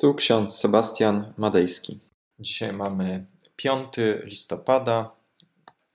[0.00, 2.00] Tu ksiądz Sebastian Madejski.
[2.38, 5.10] Dzisiaj mamy 5 listopada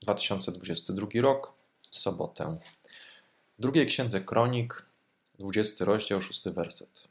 [0.00, 1.52] 2022 rok,
[1.90, 2.58] sobotę.
[3.58, 4.86] W drugiej księdze Kronik,
[5.38, 7.08] 20 rozdział, 6 werset.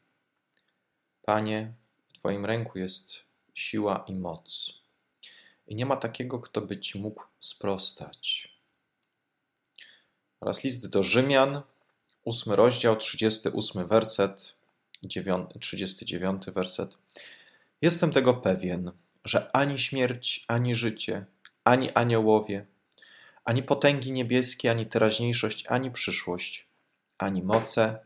[1.22, 1.74] Panie,
[2.10, 3.24] w Twoim ręku jest
[3.54, 4.74] siła i moc.
[5.68, 8.56] I nie ma takiego, kto by Ci mógł sprostać.
[10.40, 11.62] Oraz list do Rzymian,
[12.26, 14.61] 8 rozdział, 38 werset
[15.60, 16.98] 39 werset.
[17.82, 18.92] Jestem tego pewien,
[19.26, 21.26] że ani śmierć, ani życie,
[21.64, 22.66] ani aniołowie,
[23.46, 26.68] ani potęgi niebieskie, ani teraźniejszość, ani przyszłość,
[27.18, 28.00] ani moce,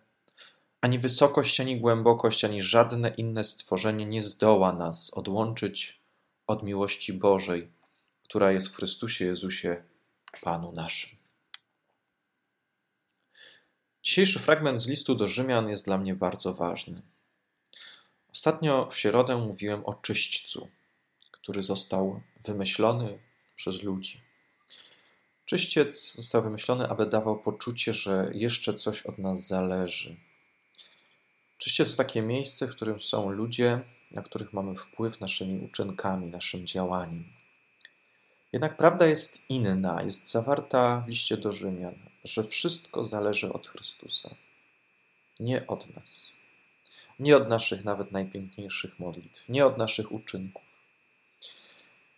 [0.81, 5.99] ani wysokość, ani głębokość, ani żadne inne stworzenie nie zdoła nas odłączyć
[6.47, 7.71] od miłości Bożej,
[8.23, 9.83] która jest w Chrystusie Jezusie,
[10.41, 11.14] Panu naszym.
[14.05, 17.01] Dzisiejszy fragment z listu do Rzymian jest dla mnie bardzo ważny.
[18.31, 20.69] Ostatnio w środę mówiłem o czyśćcu,
[21.31, 23.19] który został wymyślony
[23.55, 24.21] przez ludzi.
[25.45, 30.15] Czyściec został wymyślony, aby dawał poczucie, że jeszcze coś od nas zależy.
[31.57, 36.67] Czyściec to takie miejsce, w którym są ludzie, na których mamy wpływ naszymi uczynkami, naszym
[36.67, 37.25] działaniem.
[38.53, 44.35] Jednak prawda jest inna, jest zawarta w liście do Rzymian że wszystko zależy od Chrystusa,
[45.39, 46.33] nie od nas.
[47.19, 50.63] Nie od naszych nawet najpiękniejszych modlitw, nie od naszych uczynków.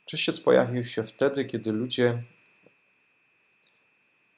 [0.05, 2.23] Czyściec pojawił się wtedy, kiedy ludzie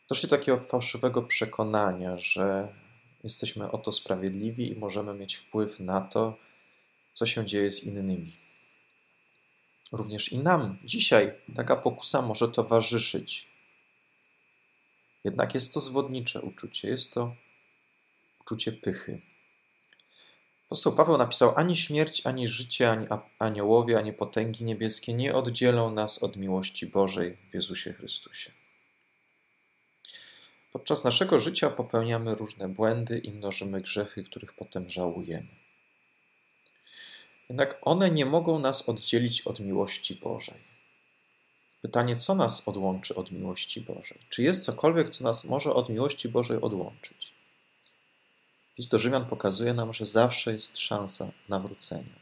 [0.09, 2.73] doszli do takiego fałszywego przekonania, że
[3.23, 6.37] jesteśmy oto sprawiedliwi i możemy mieć wpływ na to,
[7.13, 8.37] co się dzieje z innymi.
[9.91, 13.48] Również i nam dzisiaj taka pokusa może towarzyszyć.
[15.23, 17.35] Jednak jest to zwodnicze uczucie, jest to
[18.41, 19.21] uczucie pychy.
[20.65, 23.07] Apostoł Paweł napisał: Ani śmierć, ani życie, ani
[23.39, 28.51] aniołowie, ani potęgi niebieskie nie oddzielą nas od miłości Bożej w Jezusie Chrystusie.
[30.73, 35.47] Podczas naszego życia popełniamy różne błędy i mnożymy grzechy, których potem żałujemy.
[37.49, 40.78] Jednak one nie mogą nas oddzielić od miłości Bożej.
[41.81, 44.19] Pytanie, co nas odłączy od miłości Bożej?
[44.29, 47.33] Czy jest cokolwiek, co nas może od miłości Bożej odłączyć?
[48.77, 52.19] List do Rzymian pokazuje nam, że zawsze jest szansa nawrócenia.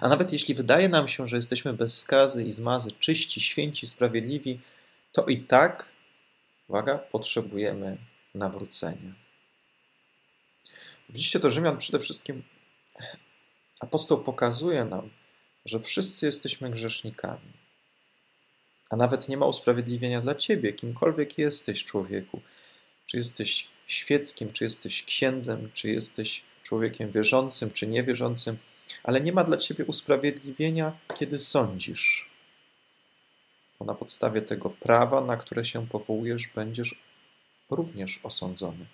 [0.00, 4.60] A nawet jeśli wydaje nam się, że jesteśmy bez skazy i zmazy, czyści, święci, sprawiedliwi,
[5.12, 5.92] to i tak,
[6.68, 7.98] uwaga, potrzebujemy
[8.34, 9.14] nawrócenia.
[11.08, 12.42] W liście do Rzymian przede wszystkim
[13.80, 15.10] apostoł pokazuje nam,
[15.64, 17.65] że wszyscy jesteśmy grzesznikami
[18.90, 22.40] a nawet nie ma usprawiedliwienia dla ciebie, kimkolwiek jesteś człowieku.
[23.06, 28.58] Czy jesteś świeckim, czy jesteś księdzem, czy jesteś człowiekiem wierzącym, czy niewierzącym,
[29.02, 32.30] ale nie ma dla ciebie usprawiedliwienia, kiedy sądzisz.
[33.78, 37.02] Bo na podstawie tego prawa, na które się powołujesz, będziesz
[37.70, 38.86] również osądzony.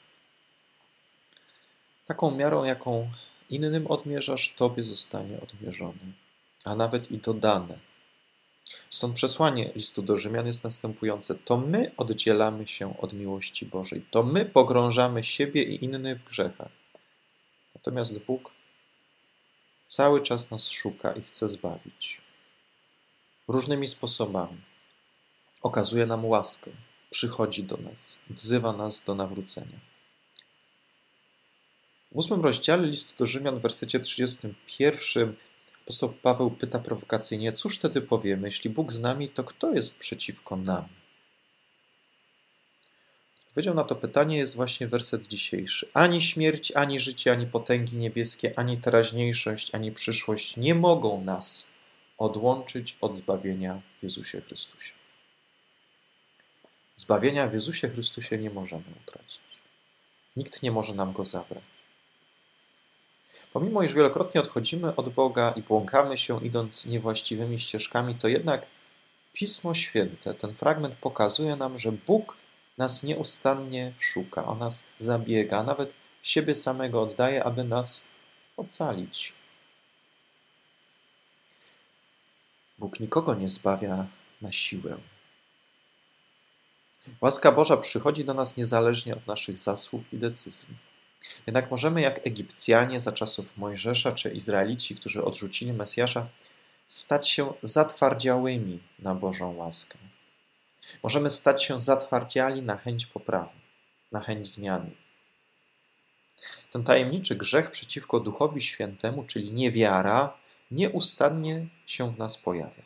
[2.07, 3.11] Taką miarą, jaką
[3.51, 6.13] innym odmierzasz, tobie zostanie odmierzone,
[6.65, 7.92] a nawet i dodane
[8.91, 14.23] Stąd przesłanie listu do Rzymian jest następujące: To my oddzielamy się od miłości Bożej, to
[14.23, 16.73] my pogrążamy siebie i innych w grzechach.
[17.75, 18.51] Natomiast Bóg
[19.87, 22.21] cały czas nas szuka i chce zbawić.
[23.49, 24.61] Różnymi sposobami.
[25.63, 26.71] Okazuje nam łaskę,
[27.11, 29.81] przychodzi do nas, wzywa nas do nawrócenia.
[32.13, 35.37] W ósmym rozdziale listu do Rzymian w wersecie 31
[35.93, 40.57] Apostoł Paweł pyta prowokacyjnie, cóż wtedy powiemy, jeśli Bóg z nami, to kto jest przeciwko
[40.57, 40.89] nam?
[43.47, 45.89] Odpowiedzią na to pytanie jest właśnie werset dzisiejszy.
[45.95, 51.73] Ani śmierć, ani życie, ani potęgi niebieskie, ani teraźniejszość, ani przyszłość nie mogą nas
[52.19, 54.93] odłączyć od zbawienia w Jezusie Chrystusie.
[56.97, 59.41] Zbawienia w Jezusie Chrystusie nie możemy utracić.
[60.37, 61.72] Nikt nie może nam go zabrać.
[63.53, 68.67] Pomimo, iż wielokrotnie odchodzimy od Boga i błąkamy się idąc niewłaściwymi ścieżkami, to jednak
[69.33, 72.37] Pismo Święte, ten fragment pokazuje nam, że Bóg
[72.79, 78.09] nas nieustannie szuka, o nas zabiega, a nawet siebie samego oddaje, aby nas
[78.57, 79.35] ocalić.
[82.79, 84.07] Bóg nikogo nie zbawia
[84.41, 84.97] na siłę.
[87.21, 90.92] Łaska Boża przychodzi do nas niezależnie od naszych zasług i decyzji.
[91.47, 96.27] Jednak możemy, jak Egipcjanie za czasów Mojżesza czy Izraelici, którzy odrzucili Mesjasza,
[96.87, 99.99] stać się zatwardziałymi na Bożą łaskę.
[101.03, 103.51] Możemy stać się zatwardziali na chęć poprawy,
[104.13, 104.91] na chęć zmiany.
[106.71, 110.37] ten tajemniczy grzech przeciwko Duchowi Świętemu, czyli niewiara,
[110.71, 112.83] nieustannie się w nas pojawia.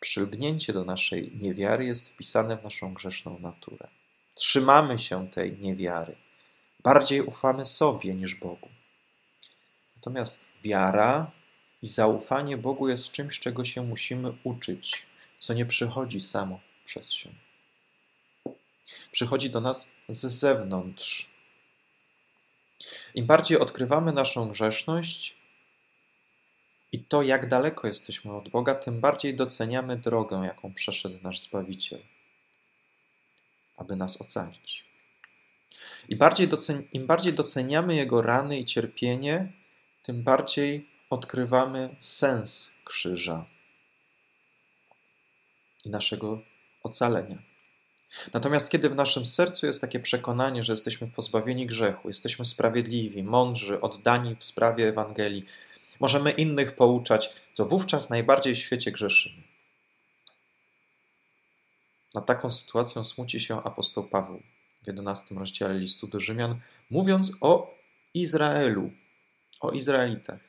[0.00, 3.88] Przylgnięcie do naszej niewiary jest wpisane w naszą grzeszną naturę.
[4.34, 6.16] Trzymamy się tej niewiary.
[6.82, 8.68] Bardziej ufamy sobie niż Bogu.
[9.96, 11.30] Natomiast wiara
[11.82, 15.06] i zaufanie Bogu jest czymś, czego się musimy uczyć,
[15.38, 17.30] co nie przychodzi samo przez się.
[19.12, 21.30] Przychodzi do nas z zewnątrz.
[23.14, 25.36] Im bardziej odkrywamy naszą grzeszność
[26.92, 32.02] i to, jak daleko jesteśmy od Boga, tym bardziej doceniamy drogę, jaką przeszedł nasz Zbawiciel,
[33.76, 34.89] aby nas ocalić.
[36.10, 36.48] I bardziej
[36.92, 39.52] im bardziej doceniamy Jego rany i cierpienie,
[40.02, 43.46] tym bardziej odkrywamy sens krzyża
[45.84, 46.42] i naszego
[46.82, 47.38] ocalenia.
[48.32, 53.80] Natomiast kiedy w naszym sercu jest takie przekonanie, że jesteśmy pozbawieni grzechu, jesteśmy sprawiedliwi, mądrzy,
[53.80, 55.44] oddani w sprawie Ewangelii,
[56.00, 59.42] możemy innych pouczać, to wówczas najbardziej w świecie grzeszymy.
[62.14, 64.42] Na taką sytuacją smuci się apostoł Paweł
[64.82, 66.60] w 11 rozdziale listu do Rzymian,
[66.90, 67.74] mówiąc o
[68.14, 68.90] Izraelu,
[69.60, 70.40] o Izraelitach.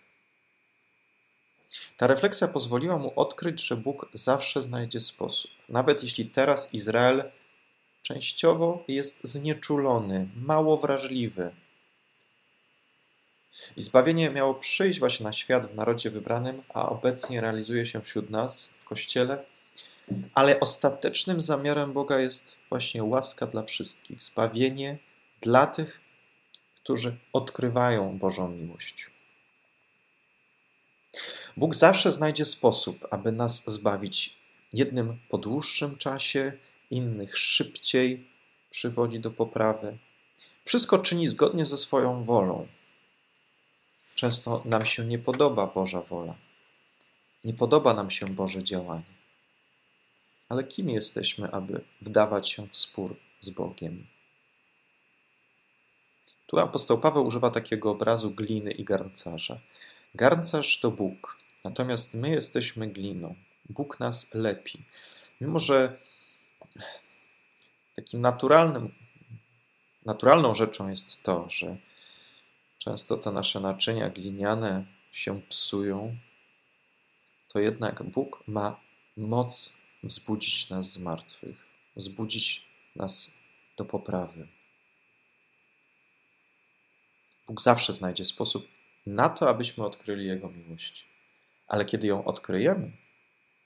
[1.97, 5.51] Ta refleksja pozwoliła mu odkryć, że Bóg zawsze znajdzie sposób.
[5.69, 7.31] Nawet jeśli teraz Izrael
[8.01, 11.51] częściowo jest znieczulony, mało wrażliwy.
[13.77, 18.29] I zbawienie miało przyjść właśnie na świat w narodzie wybranym, a obecnie realizuje się wśród
[18.29, 19.45] nas w Kościele.
[20.33, 24.97] Ale ostatecznym zamiarem Boga jest właśnie łaska dla wszystkich, zbawienie
[25.41, 26.01] dla tych,
[26.75, 29.11] którzy odkrywają Bożą miłość.
[31.57, 34.37] Bóg zawsze znajdzie sposób, aby nas zbawić.
[34.73, 36.53] Jednym po dłuższym czasie,
[36.91, 38.27] innych szybciej
[38.69, 39.97] przywodzi do poprawy.
[40.63, 42.67] Wszystko czyni zgodnie ze swoją wolą.
[44.15, 46.35] Często nam się nie podoba Boża wola.
[47.43, 49.20] Nie podoba nam się Boże działanie.
[50.51, 54.07] Ale kim jesteśmy, aby wdawać się w spór z Bogiem?
[56.47, 59.59] Tu apostoł Paweł używa takiego obrazu gliny i garncarza.
[60.15, 63.35] Garncarz to Bóg, natomiast my jesteśmy gliną.
[63.69, 64.83] Bóg nas lepi.
[65.41, 65.99] Mimo, że
[67.95, 68.95] takim naturalnym,
[70.05, 71.77] naturalną rzeczą jest to, że
[72.77, 76.17] często te nasze naczynia gliniane się psują,
[77.47, 78.79] to jednak Bóg ma
[79.17, 81.65] moc wzbudzić nas z martwych,
[81.95, 82.65] wzbudzić
[82.95, 83.37] nas
[83.77, 84.47] do poprawy.
[87.47, 88.67] Bóg zawsze znajdzie sposób
[89.05, 91.05] na to, abyśmy odkryli Jego miłość.
[91.67, 92.91] Ale kiedy ją odkryjemy,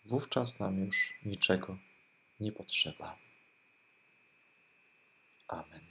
[0.06, 1.78] wówczas nam już niczego
[2.40, 3.18] nie potrzeba.
[5.48, 5.86] Amen.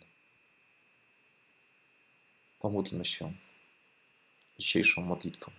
[2.61, 3.33] Pomódlmy się
[4.59, 5.53] dzisiejszą modlitwą.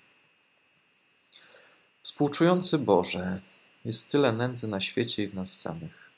[2.02, 3.42] Współczujący Boże,
[3.86, 6.12] jest tyle nędzy na świecie i w nas samych.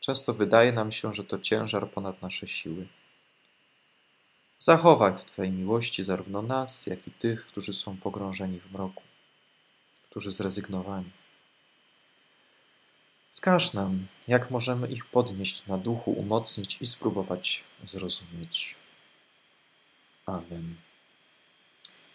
[0.00, 2.88] Często wydaje nam się, że to ciężar ponad nasze siły.
[4.58, 9.02] Zachowaj w Twojej miłości zarówno nas, jak i tych, którzy są pogrążeni w mroku,
[10.10, 11.10] którzy zrezygnowani.
[13.30, 18.76] Wskaż nam, jak możemy ich podnieść na duchu, umocnić i spróbować zrozumieć.
[20.26, 20.76] Amen.